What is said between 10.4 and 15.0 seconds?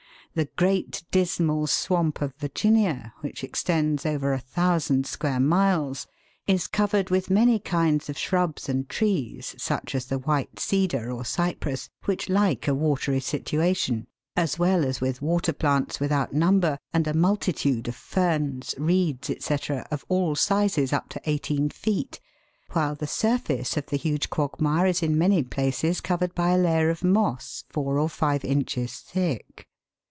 cedar or" cypress" which like a watery situation, as well